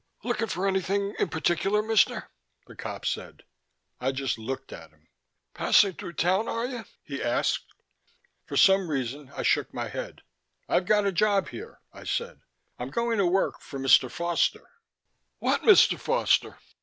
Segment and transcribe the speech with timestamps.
[0.23, 2.31] "Looking for anything in particular, Mister?"
[2.65, 3.43] the cop said.
[3.99, 5.07] I just looked at him.
[5.53, 7.67] "Passing through town, are you?" he asked.
[8.47, 10.23] For some reason I shook my head.
[10.67, 12.41] "I've got a job here," I said.
[12.79, 14.09] "I'm going to work for Mr.
[14.09, 14.63] Foster."
[15.37, 15.99] "What Mr.
[15.99, 16.57] Foster?"